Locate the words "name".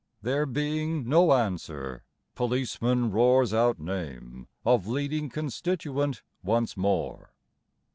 3.77-4.47